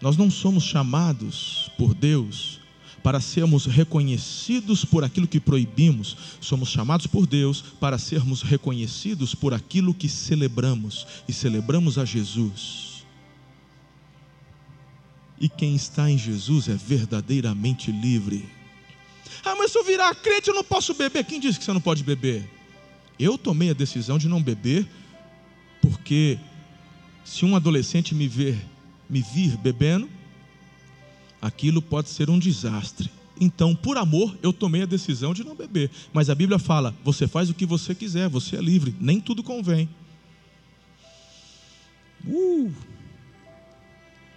[0.00, 2.58] Nós não somos chamados por Deus
[3.04, 9.52] para sermos reconhecidos por aquilo que proibimos, somos chamados por Deus para sermos reconhecidos por
[9.52, 13.04] aquilo que celebramos e celebramos a Jesus.
[15.38, 18.48] E quem está em Jesus é verdadeiramente livre.
[19.44, 21.24] Ah, mas se eu virar crente eu não posso beber.
[21.24, 22.48] Quem disse que você não pode beber?
[23.18, 24.88] Eu tomei a decisão de não beber
[25.82, 26.38] porque
[27.22, 28.56] se um adolescente me ver,
[29.10, 30.08] me vir bebendo,
[31.46, 33.10] aquilo pode ser um desastre.
[33.38, 35.90] Então, por amor, eu tomei a decisão de não beber.
[36.12, 39.42] Mas a Bíblia fala: você faz o que você quiser, você é livre, nem tudo
[39.42, 39.88] convém.
[42.26, 42.72] Uh,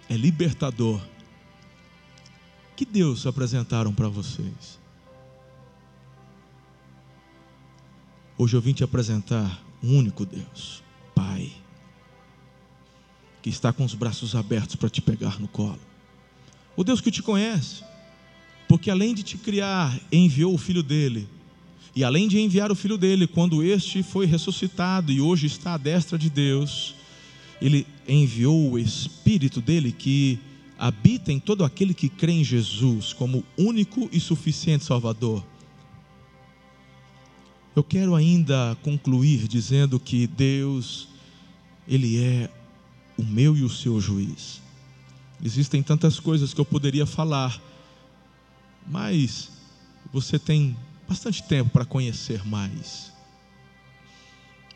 [0.08, 1.00] é libertador.
[2.76, 4.78] Que Deus apresentaram para vocês?
[8.36, 10.82] Hoje eu vim te apresentar um único Deus,
[11.14, 11.52] Pai
[13.42, 15.87] que está com os braços abertos para te pegar no colo.
[16.78, 17.82] O Deus que te conhece,
[18.68, 21.26] porque além de te criar, enviou o filho dele.
[21.92, 25.76] E além de enviar o filho dele, quando este foi ressuscitado e hoje está à
[25.76, 26.94] destra de Deus,
[27.60, 30.38] ele enviou o espírito dele que
[30.78, 35.44] habita em todo aquele que crê em Jesus como único e suficiente Salvador.
[37.74, 41.08] Eu quero ainda concluir dizendo que Deus,
[41.88, 42.48] Ele é
[43.16, 44.67] o meu e o seu juiz.
[45.42, 47.60] Existem tantas coisas que eu poderia falar,
[48.86, 49.50] mas
[50.12, 50.76] você tem
[51.08, 53.12] bastante tempo para conhecer mais.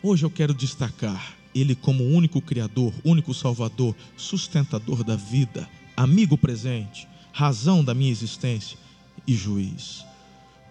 [0.03, 7.09] Hoje eu quero destacar Ele como único Criador, único Salvador, sustentador da vida, amigo presente,
[7.33, 8.79] razão da minha existência
[9.27, 10.05] e juiz.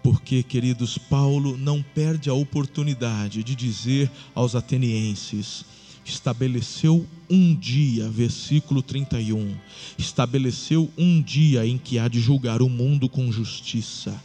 [0.02, 5.64] Porque, queridos, Paulo não perde a oportunidade de dizer aos atenienses:
[6.04, 9.56] estabeleceu um dia, versículo 31,
[9.96, 14.20] estabeleceu um dia em que há de julgar o mundo com justiça.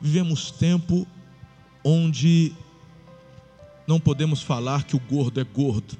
[0.00, 1.06] Vivemos tempo
[1.82, 2.52] onde
[3.86, 5.96] não podemos falar que o gordo é gordo.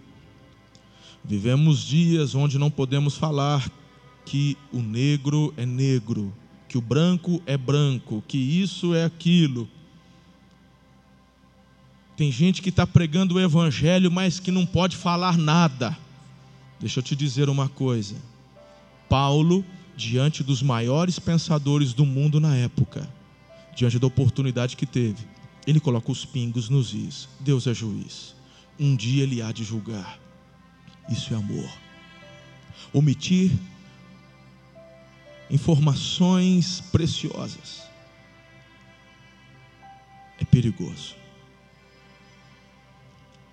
[1.24, 3.66] Vivemos dias onde não podemos falar
[4.24, 6.34] que o negro é negro,
[6.68, 9.68] que o branco é branco, que isso é aquilo.
[12.16, 15.96] Tem gente que está pregando o Evangelho, mas que não pode falar nada.
[16.78, 18.14] Deixa eu te dizer uma coisa.
[19.08, 19.64] Paulo,
[19.96, 23.08] diante dos maiores pensadores do mundo na época,
[23.74, 25.26] diante da oportunidade que teve,
[25.66, 27.28] ele coloca os pingos nos is.
[27.40, 28.34] Deus é juiz.
[28.78, 30.18] Um dia ele há de julgar.
[31.10, 31.68] Isso é amor.
[32.92, 33.50] Omitir
[35.50, 37.82] informações preciosas
[40.38, 41.23] é perigoso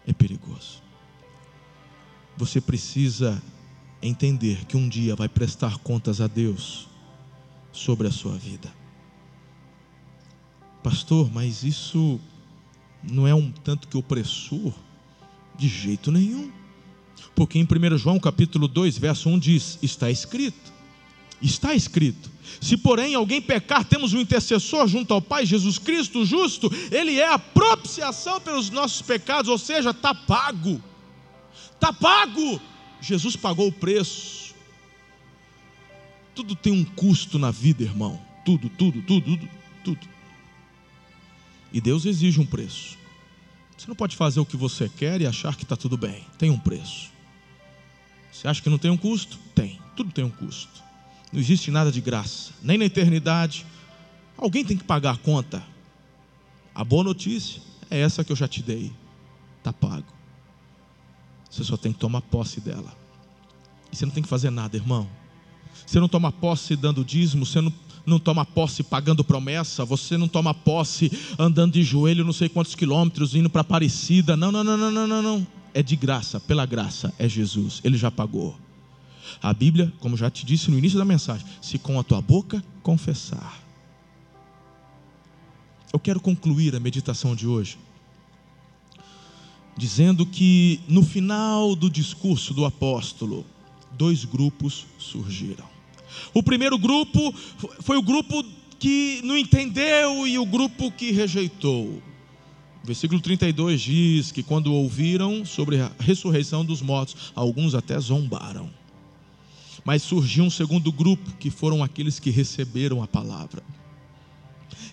[0.07, 0.81] é perigoso.
[2.37, 3.41] Você precisa
[4.01, 6.87] entender que um dia vai prestar contas a Deus
[7.71, 8.71] sobre a sua vida.
[10.83, 12.19] Pastor, mas isso
[13.03, 14.73] não é um tanto que opressor?
[15.57, 16.51] De jeito nenhum.
[17.35, 20.70] Porque em 1 João capítulo 2, verso 1 diz: está escrito.
[21.41, 22.29] Está escrito:
[22.59, 27.27] se porém alguém pecar, temos um intercessor junto ao Pai, Jesus Cristo, justo, ele é
[27.27, 30.81] a propiciação pelos nossos pecados, ou seja, está pago.
[31.73, 32.61] Está pago.
[33.01, 34.53] Jesus pagou o preço.
[36.35, 38.21] Tudo tem um custo na vida, irmão.
[38.45, 39.49] Tudo, tudo, tudo, tudo,
[39.83, 40.09] tudo.
[41.73, 42.97] E Deus exige um preço.
[43.75, 46.23] Você não pode fazer o que você quer e achar que está tudo bem.
[46.37, 47.09] Tem um preço.
[48.31, 49.39] Você acha que não tem um custo?
[49.55, 49.79] Tem.
[49.95, 50.83] Tudo tem um custo.
[51.32, 53.65] Não existe nada de graça, nem na eternidade.
[54.38, 55.63] Alguém tem que pagar a conta.
[56.73, 58.91] A boa notícia é essa que eu já te dei.
[59.59, 60.07] Está pago.
[61.49, 62.95] Você só tem que tomar posse dela.
[63.91, 65.07] E você não tem que fazer nada, irmão.
[65.86, 67.73] Você não toma posse dando dízimo, você não,
[68.05, 72.75] não toma posse pagando promessa, você não toma posse andando de joelho não sei quantos
[72.75, 74.38] quilômetros, indo para Aparecida.
[74.38, 75.47] Não, não, não, não, não, não, não.
[75.73, 77.82] É de graça, pela graça, é Jesus.
[77.84, 78.57] Ele já pagou.
[79.41, 82.63] A Bíblia, como já te disse no início da mensagem, se com a tua boca
[82.82, 83.61] confessar.
[85.93, 87.77] Eu quero concluir a meditação de hoje
[89.77, 93.45] dizendo que no final do discurso do apóstolo,
[93.97, 95.65] dois grupos surgiram.
[96.34, 97.34] O primeiro grupo
[97.79, 98.43] foi o grupo
[98.77, 102.01] que não entendeu e o grupo que rejeitou.
[102.84, 108.69] O versículo 32 diz que quando ouviram sobre a ressurreição dos mortos, alguns até zombaram.
[109.84, 113.63] Mas surgiu um segundo grupo, que foram aqueles que receberam a palavra,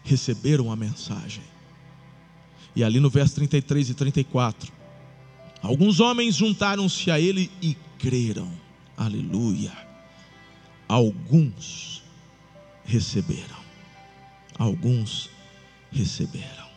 [0.03, 1.43] receberam a mensagem.
[2.75, 4.73] E ali no verso 33 e 34,
[5.61, 8.51] alguns homens juntaram-se a ele e creram.
[8.97, 9.73] Aleluia.
[10.89, 12.03] Alguns
[12.85, 13.59] receberam.
[14.59, 15.29] Alguns
[15.93, 16.69] receberam.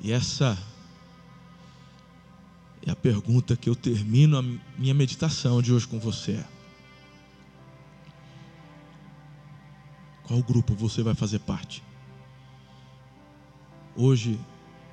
[0.00, 0.56] E essa
[2.88, 4.42] é a pergunta que eu termino a
[4.78, 6.42] minha meditação de hoje com você.
[10.22, 11.82] Qual grupo você vai fazer parte?
[13.94, 14.40] Hoje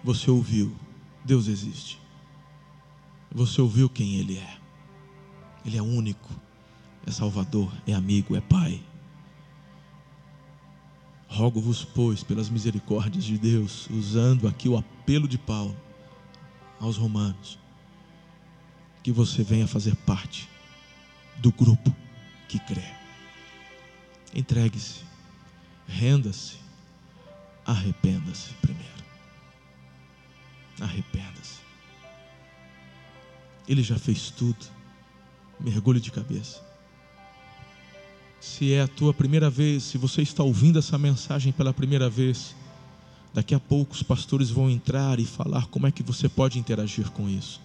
[0.03, 0.75] você ouviu,
[1.23, 1.99] Deus existe.
[3.31, 4.57] Você ouviu quem Ele é.
[5.65, 6.29] Ele é único,
[7.05, 8.83] é Salvador, é amigo, é Pai.
[11.27, 15.75] Rogo-vos, pois, pelas misericórdias de Deus, usando aqui o apelo de Paulo
[16.79, 17.57] aos Romanos,
[19.05, 20.49] que você venha fazer parte
[21.37, 21.95] do grupo
[22.47, 22.81] que crê.
[24.33, 25.01] Entregue-se,
[25.87, 26.55] renda-se,
[27.63, 29.03] arrependa-se primeiro.
[30.81, 31.59] Arrependa-se.
[33.67, 34.65] Ele já fez tudo.
[35.59, 36.59] Mergulhe de cabeça.
[38.41, 42.55] Se é a tua primeira vez, se você está ouvindo essa mensagem pela primeira vez,
[43.31, 47.11] daqui a pouco os pastores vão entrar e falar como é que você pode interagir
[47.11, 47.63] com isso.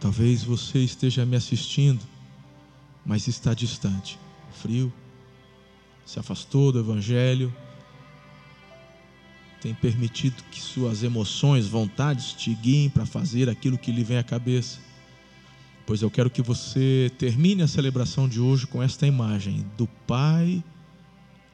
[0.00, 2.00] Talvez você esteja me assistindo,
[3.04, 4.18] mas está distante,
[4.62, 4.92] frio,
[6.06, 7.54] se afastou do Evangelho,
[9.60, 14.22] tem permitido que suas emoções, vontades te guiem para fazer aquilo que lhe vem à
[14.22, 14.78] cabeça.
[15.84, 20.64] Pois eu quero que você termine a celebração de hoje com esta imagem do Pai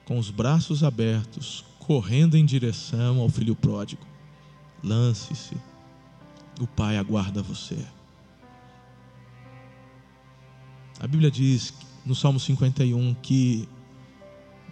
[0.07, 4.07] com os braços abertos, correndo em direção ao filho pródigo.
[4.83, 5.57] Lance-se,
[6.61, 7.96] o Pai aguarda você.
[10.99, 11.75] A Bíblia diz
[12.05, 13.69] no Salmo 51 que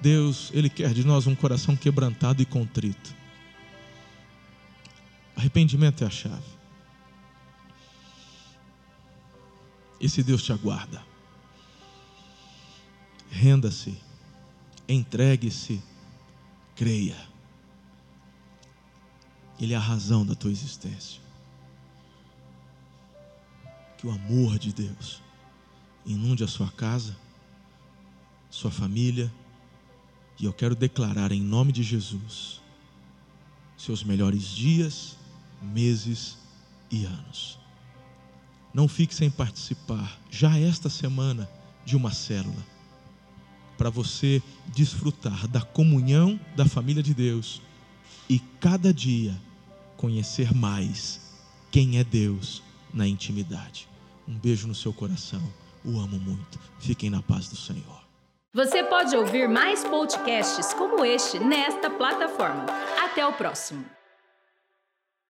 [0.00, 3.14] Deus, Ele quer de nós um coração quebrantado e contrito.
[5.36, 6.54] Arrependimento é a chave.
[10.00, 11.02] Esse Deus te aguarda.
[13.30, 13.98] Renda-se,
[14.88, 15.82] entregue-se,
[16.76, 17.16] creia.
[19.58, 21.20] Ele é a razão da tua existência.
[23.98, 25.23] Que o amor de Deus
[26.06, 27.16] inunde a sua casa,
[28.50, 29.32] sua família,
[30.38, 32.60] e eu quero declarar em nome de Jesus
[33.76, 35.16] seus melhores dias,
[35.62, 36.38] meses
[36.90, 37.58] e anos.
[38.72, 41.48] Não fique sem participar, já esta semana,
[41.84, 42.64] de uma célula,
[43.76, 47.60] para você desfrutar da comunhão da família de Deus
[48.28, 49.38] e cada dia
[49.96, 51.20] conhecer mais
[51.70, 53.88] quem é Deus na intimidade.
[54.26, 55.42] Um beijo no seu coração
[55.84, 56.58] o amo muito.
[56.78, 58.04] Fiquem na paz do Senhor.
[58.52, 62.66] Você pode ouvir mais podcasts como este nesta plataforma.
[63.04, 63.84] Até o próximo.